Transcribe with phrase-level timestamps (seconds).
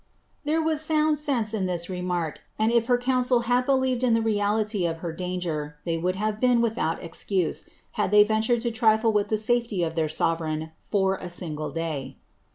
[0.25, 4.15] "* There was sound sense in this remark, and if her council had believed in
[4.15, 8.71] the reality of her danger, they would have been without excuse, had they ventaied to
[8.71, 12.15] trifle with the safety of their sovereign for a single dty.